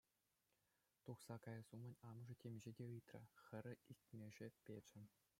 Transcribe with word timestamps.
Тухса 1.03 1.35
каяс 1.47 1.67
умӗн 1.77 1.93
амӑшӗ 2.11 2.35
темиҫе 2.43 2.71
те 2.79 2.85
ыйтрӗ, 2.93 3.21
хӗрӗ 3.43 3.73
илтмӗше 3.93 4.47
печӗ. 4.69 5.03